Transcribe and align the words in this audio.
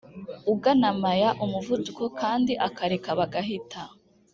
uganamaya 0.53 1.29
umuvuduko 1.43 2.03
kandi 2.19 2.51
akareka 2.67 3.09
bagahita 3.19 3.81